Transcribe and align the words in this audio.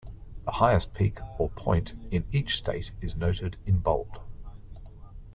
The 0.45 0.51
highest 0.53 0.95
peak 0.95 1.19
or 1.37 1.51
point 1.51 1.93
in 2.09 2.25
each 2.31 2.57
state 2.57 2.91
is 3.01 3.15
noted 3.15 3.57
in 3.67 3.77
bold. 3.77 4.19